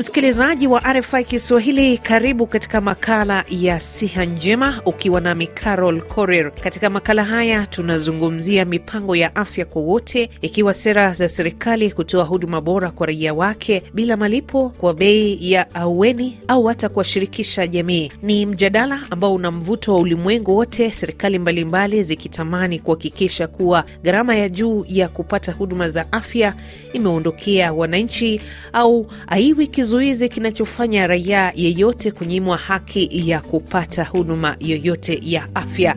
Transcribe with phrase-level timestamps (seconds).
[0.00, 6.52] Msikilizaji wa RFI Kiswahili, karibu katika makala ya siha njema, ukiwa nami Carol Korir.
[6.54, 12.60] Katika makala haya tunazungumzia mipango ya afya kwa wote, ikiwa sera za serikali kutoa huduma
[12.60, 18.12] bora kwa raia wake bila malipo, kwa bei ya aweni, au hata kuwashirikisha jamii.
[18.22, 24.48] Ni mjadala ambao una mvuto wa ulimwengu wote, serikali mbalimbali zikitamani kuhakikisha kuwa gharama ya
[24.48, 26.54] juu ya kupata huduma za afya
[26.92, 28.40] imeondokea wananchi
[28.72, 35.96] au aiwi kizuizi kinachofanya raia yeyote kunyimwa haki ya kupata huduma yoyote ya afya.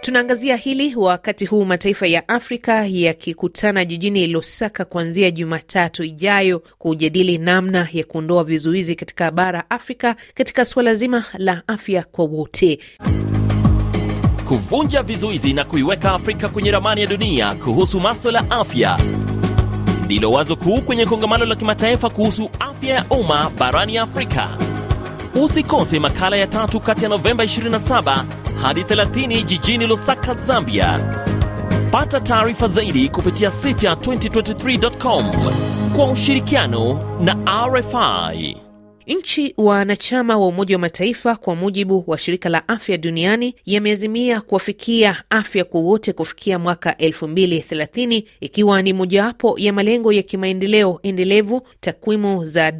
[0.00, 7.88] Tunaangazia hili wakati huu mataifa ya Afrika yakikutana jijini Lusaka kuanzia Jumatatu ijayo kujadili namna
[7.92, 12.78] ya kuondoa vizuizi katika bara Afrika katika suala zima la afya kwa wote.
[14.48, 18.98] Kuvunja vizuizi na kuiweka Afrika kwenye ramani ya dunia kuhusu maswala ya afya
[20.04, 24.48] ndilo wazo kuu kwenye kongamano la kimataifa kuhusu afya ya umma barani Afrika.
[25.44, 28.24] Usikose makala ya tatu kati ya Novemba 27
[28.62, 31.00] hadi 30 jijini Lusaka, Zambia.
[31.90, 35.32] Pata taarifa zaidi kupitia sifya2023.com
[35.96, 37.36] kwa ushirikiano na
[37.66, 38.56] RFI.
[39.06, 45.22] Nchi wanachama wa Umoja wa Mataifa kwa mujibu wa shirika la afya duniani yameazimia kuwafikia
[45.30, 51.00] afya kwa wote kufikia mwaka elfu mbili thelathini ikiwa ni mojawapo ya malengo ya kimaendeleo
[51.02, 52.72] endelevu, takwimu za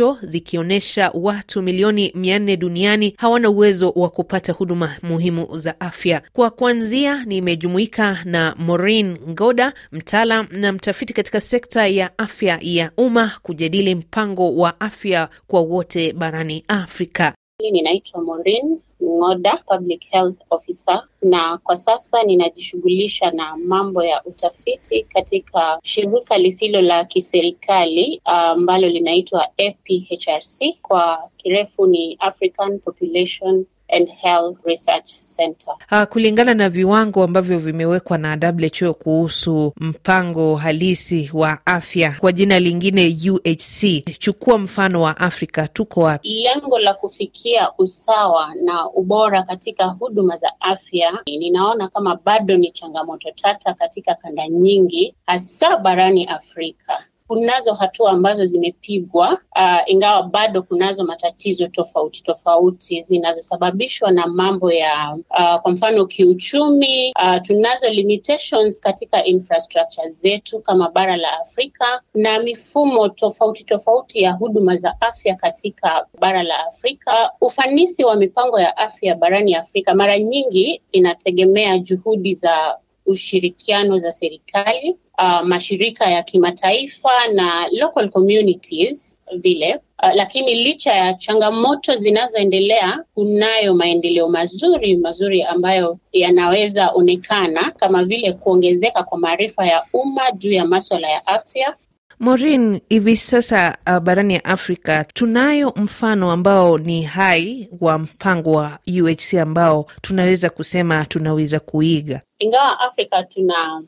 [0.00, 6.22] WHO zikionyesha watu milioni mia nne duniani hawana uwezo wa kupata huduma muhimu za afya.
[6.32, 13.32] Kwa kuanzia, nimejumuika na Maureen Ngoda, mtaalam na mtafiti katika sekta ya afya ya umma
[13.42, 17.34] kujadili mpango wa afya kwa wote barani Afrika.
[17.72, 25.78] Ninaitwa Maureen Ngoda, Public Health Officer, na kwa sasa ninajishughulisha na mambo ya utafiti katika
[25.82, 34.58] shirika lisilo la kiserikali ambalo uh, linaitwa APHRC, kwa kirefu ni African Population and Health
[34.64, 35.74] Research Center.
[35.92, 42.60] Uh, kulingana na viwango ambavyo vimewekwa na WHO kuhusu mpango halisi wa afya kwa jina
[42.60, 46.28] lingine UHC, chukua mfano wa Afrika, tuko wapi?
[46.28, 53.30] Lengo la kufikia usawa na ubora katika huduma za afya, ninaona kama bado ni changamoto
[53.30, 57.04] tata katika kanda nyingi, hasa barani Afrika.
[57.30, 65.16] Kunazo hatua ambazo zimepigwa, uh, ingawa bado kunazo matatizo tofauti tofauti zinazosababishwa na mambo ya
[65.30, 67.12] uh, kwa mfano kiuchumi.
[67.24, 74.32] Uh, tunazo limitations katika infrastructure zetu kama bara la Afrika na mifumo tofauti tofauti ya
[74.32, 77.30] huduma za afya katika bara la Afrika.
[77.40, 82.78] Uh, ufanisi wa mipango ya afya barani Afrika mara nyingi inategemea juhudi za
[83.10, 89.74] ushirikiano za serikali Uh, mashirika ya kimataifa na local communities vile.
[90.02, 98.32] Uh, lakini licha ya changamoto zinazoendelea, kunayo maendeleo mazuri mazuri ambayo yanaweza onekana kama vile
[98.32, 101.76] kuongezeka kwa maarifa ya umma juu ya maswala ya afya.
[102.18, 108.78] Maureen, hivi sasa uh, barani ya Afrika tunayo mfano ambao ni hai wa mpango wa
[109.02, 112.20] UHC ambao tunaweza kusema tunaweza kuiga.
[112.40, 113.82] Ingawa Afrika tuna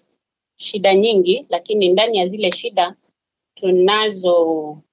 [0.57, 2.95] shida nyingi, lakini ndani ya zile shida
[3.55, 4.43] tunazo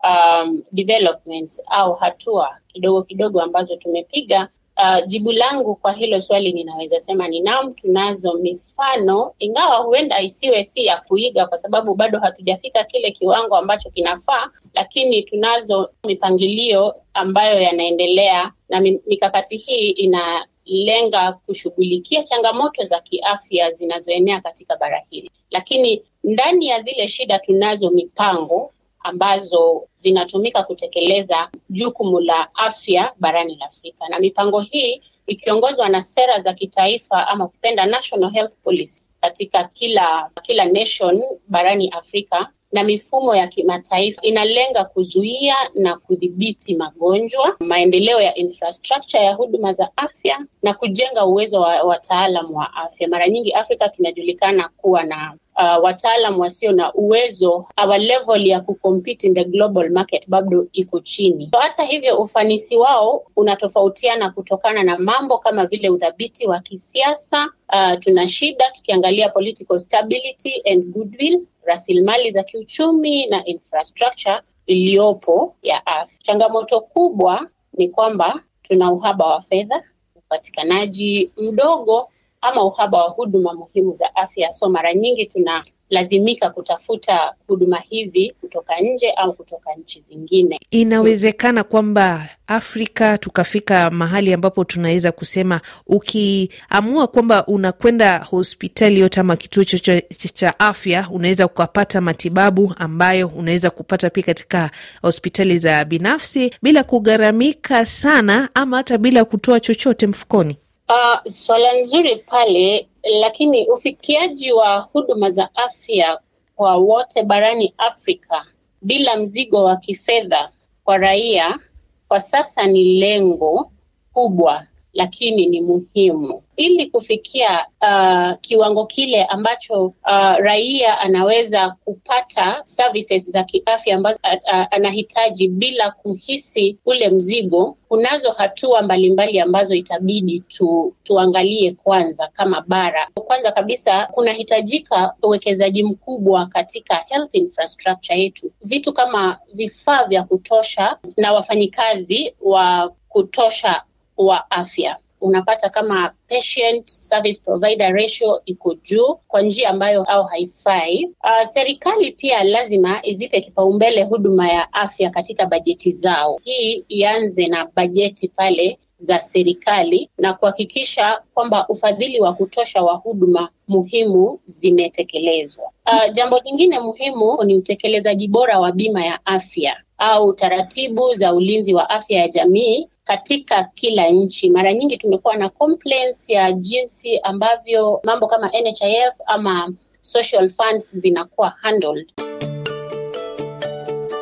[0.04, 4.50] um, developments au hatua kidogo kidogo ambazo tumepiga.
[4.78, 10.64] Uh, jibu langu kwa hilo swali ninaweza sema ni naam, tunazo mifano, ingawa huenda isiwe
[10.64, 17.62] si ya kuiga kwa sababu bado hatujafika kile kiwango ambacho kinafaa, lakini tunazo mipangilio ambayo
[17.62, 26.04] yanaendelea na mikakati hii ina lenga kushughulikia changamoto za kiafya zinazoenea katika bara hili, lakini
[26.24, 34.08] ndani ya zile shida tunazo mipango ambazo zinatumika kutekeleza jukumu la afya barani la Afrika,
[34.10, 40.30] na mipango hii ikiongozwa na sera za kitaifa ama kupenda National Health Policy katika kila
[40.42, 48.36] kila nation barani Afrika na mifumo ya kimataifa inalenga kuzuia na kudhibiti magonjwa, maendeleo ya
[48.36, 53.08] infrastructure ya huduma za afya na kujenga uwezo wa wataalam wa afya.
[53.08, 59.28] Mara nyingi Afrika tunajulikana kuwa na uh, wataalam wasio na uwezo, our level ya kucompete
[59.28, 61.50] in the global market bado iko chini.
[61.54, 67.50] So, hata hivyo ufanisi wao unatofautiana kutokana na mambo kama vile udhabiti wa kisiasa.
[67.74, 75.86] Uh, tuna shida tukiangalia political stability and goodwill rasilimali za kiuchumi na infrastructure iliyopo ya
[75.86, 76.18] afya.
[76.24, 77.48] Changamoto kubwa
[77.78, 79.84] ni kwamba tuna uhaba wa fedha,
[80.16, 82.10] upatikanaji mdogo
[82.42, 84.54] ama uhaba wa huduma muhimu za afya.
[84.54, 90.60] So mara nyingi tunalazimika kutafuta huduma hizi kutoka nje au kutoka nchi zingine.
[90.72, 99.64] Inawezekana kwamba Afrika tukafika mahali ambapo tunaweza kusema ukiamua kwamba unakwenda hospitali yote ama kituo
[99.64, 104.72] chochote cha afya, unaweza ukapata matibabu ambayo unaweza kupata pia katika
[105.02, 110.58] hospitali za binafsi bila kugharamika sana, ama hata bila kutoa chochote mfukoni.
[110.90, 112.90] Uh, swala nzuri pale,
[113.22, 116.20] lakini ufikiaji wa huduma za afya
[116.56, 118.46] kwa wote barani Afrika
[118.82, 120.52] bila mzigo wa kifedha
[120.84, 121.60] kwa raia
[122.08, 123.72] kwa sasa ni lengo
[124.14, 133.30] kubwa, lakini ni muhimu ili kufikia uh, kiwango kile ambacho uh, raia anaweza kupata services
[133.30, 137.78] za kiafya ambazo uh, uh, anahitaji bila kuhisi ule mzigo.
[137.88, 143.08] Kunazo hatua mbalimbali ambazo itabidi tu, tuangalie kwanza kama bara.
[143.14, 151.34] Kwanza kabisa kunahitajika uwekezaji mkubwa katika health infrastructure yetu, vitu kama vifaa vya kutosha na
[151.34, 153.82] wafanyikazi wa kutosha
[154.26, 161.06] wa afya unapata kama patient service provider ratio iko juu kwa njia ambayo au haifai.
[161.24, 166.40] Uh, serikali pia lazima izipe kipaumbele huduma ya afya katika bajeti zao.
[166.44, 173.50] Hii ianze na bajeti pale za serikali na kuhakikisha kwamba ufadhili wa kutosha wa huduma
[173.68, 175.64] muhimu zimetekelezwa.
[175.92, 181.74] Uh, jambo lingine muhimu ni utekelezaji bora wa bima ya afya au taratibu za ulinzi
[181.74, 184.50] wa afya ya jamii katika kila nchi.
[184.50, 191.50] Mara nyingi tumekuwa na complaints ya jinsi ambavyo mambo kama NHIF ama social funds zinakuwa
[191.50, 192.12] handled.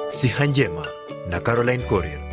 [0.10, 0.88] Siha Njema
[1.30, 2.26] na Caroline Corrier.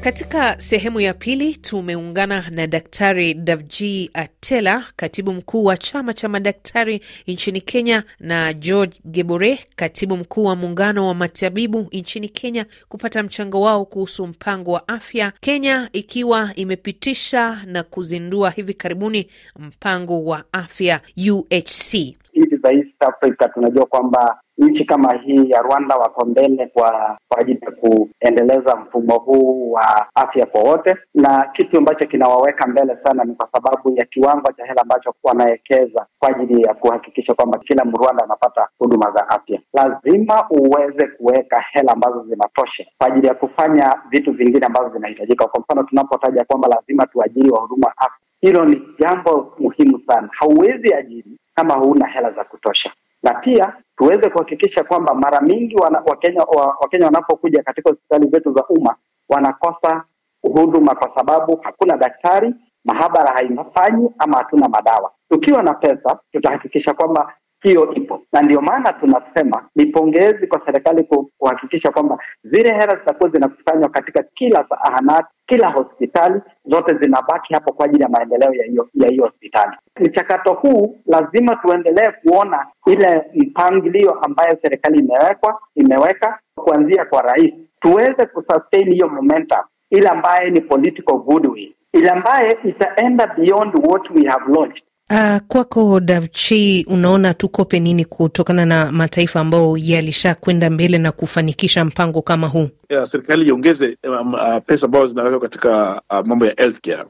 [0.00, 7.00] Katika sehemu ya pili tumeungana na Daktari Davji Atela, katibu mkuu wa chama cha madaktari
[7.26, 13.60] nchini Kenya, na George Gebore, katibu mkuu wa muungano wa matabibu nchini Kenya, kupata mchango
[13.60, 21.00] wao kuhusu mpango wa afya, Kenya ikiwa imepitisha na kuzindua hivi karibuni mpango wa afya
[21.30, 21.94] UHC.
[22.34, 28.76] East Africa tunajua kwamba nchi kama hii ya Rwanda wako mbele kwa ajili ya kuendeleza
[28.76, 33.96] mfumo huu wa afya kwa wote, na kitu ambacho kinawaweka mbele sana ni kwa sababu
[33.96, 39.10] ya kiwango cha hela ambacho wanawekeza kwa ajili ya kuhakikisha kwamba kila Mrwanda anapata huduma
[39.10, 39.60] za afya.
[39.74, 45.46] Lazima uweze kuweka hela ambazo zinatosha kwa ajili ya kufanya vitu vingine ambavyo vinahitajika.
[45.48, 50.28] Kwa mfano, tunapotaja kwamba lazima tuajiri wahudumu wa afya, hilo ni jambo muhimu sana.
[50.32, 56.02] Hauwezi ajiri kama huna hela za kutosha, na pia tuweze kuhakikisha kwamba mara mingi wana,
[56.06, 58.96] Wakenya wa, Wakenya wanapokuja katika hospitali zetu za umma
[59.28, 60.04] wanakosa
[60.42, 62.54] huduma kwa sababu hakuna daktari,
[62.84, 65.12] mahabara haifanyi ama hatuna madawa.
[65.30, 71.08] Tukiwa na pesa, tutahakikisha kwamba hiyo ipo, na ndio maana tunasema ni pongezi kwa serikali
[71.38, 77.86] kuhakikisha kwamba zile hela zitakuwa zinakusanywa katika kila zahanati, kila hospitali, zote zinabaki hapo kwa
[77.86, 78.52] ajili ya maendeleo
[78.94, 79.76] ya hiyo hospitali.
[80.00, 88.26] Mchakato huu lazima tuendelee kuona ile mpangilio ambayo serikali imewekwa imeweka kuanzia kwa rais, tuweze
[88.26, 89.58] kusustain hiyo momentum,
[89.90, 94.82] ile ambaye ni political goodwill, ile ambaye itaenda beyond what we have launched.
[95.10, 101.84] Uh, kwako Davchi, unaona tukope nini kutokana na mataifa ambayo yalisha kwenda mbele na kufanikisha
[101.84, 102.68] mpango kama huu?
[102.90, 107.04] Yeah, serikali iongeze um, uh, pesa ambazo zinawekwa katika uh, mambo ya healthcare,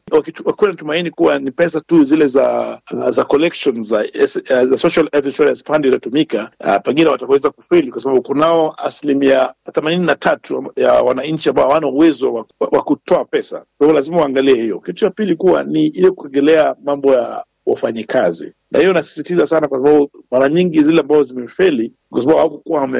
[0.44, 5.08] wakiwa natumaini kuwa ni pesa tu zile za uh, za collections za, uh, za social
[5.12, 10.72] health insurance fund itatumika, uh, pengine wataweza kufeli kwa sababu kunao asilimia themanini na tatu
[10.76, 13.56] ya wananchi ambao hawana uwezo wa, kutoa pesa.
[13.58, 14.78] Kwa hivyo lazima waangalie hiyo.
[14.80, 19.78] Kitu cha pili kuwa ni ile kurejelea mambo ya wafanyikazi na hiyo nasisitiza sana, kwa
[19.78, 22.90] sababu mara nyingi zile ambazo zimefeli kwa sababu hawakukuwa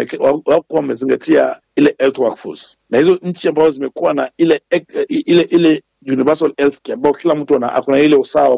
[0.71, 4.61] wamezingatia ile health workforce, na hizo nchi ambazo zimekuwa na ile
[5.09, 5.83] ile ile
[6.13, 8.57] universal healthcare ambao kila mtu akona ile usawa wa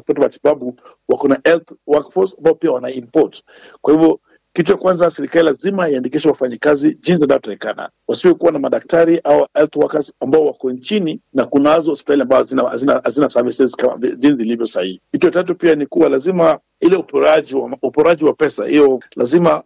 [0.00, 3.42] kupata matibabu, wako na health workforce ambao pia wana import.
[3.80, 4.20] Kwa hivyo
[4.54, 9.76] kitu cha kwanza, serikali lazima iandikishe wafanyikazi jinsi inavyotakikana, wasiwe kuwa na madaktari au health
[9.76, 12.66] workers ambao wako nchini na kunazo hospitali ambazo
[13.04, 15.00] hazina services kama jinsi ilivyo sahihi.
[15.12, 19.62] Kitu cha tatu pia ni kuwa lazima ile uporaji wa, uporaji wa pesa hiyo lazima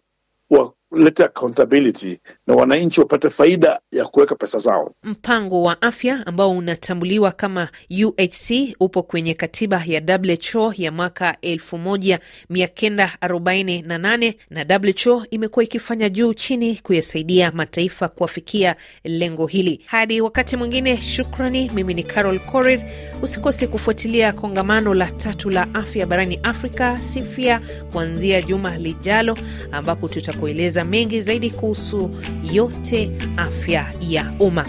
[0.89, 4.91] kuleta accountability na wananchi wapate faida ya kuweka pesa zao.
[5.03, 7.69] Mpango wa afya ambao unatambuliwa kama
[8.05, 16.75] UHC upo kwenye katiba ya WHO ya mwaka 1948 na WHO imekuwa ikifanya juu chini
[16.83, 19.81] kuyasaidia mataifa kuafikia lengo hili.
[19.85, 21.71] Hadi wakati mwingine, shukrani.
[21.73, 22.81] Mimi ni Carol Korir.
[23.21, 29.37] Usikose kufuatilia kongamano la tatu la afya barani Afrika SIFIA kuanzia juma lijalo,
[29.71, 32.11] ambapo tutakueleza mengi zaidi kuhusu
[32.53, 34.65] yote afya ya umma.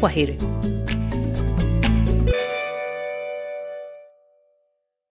[0.00, 0.38] Kwa heri.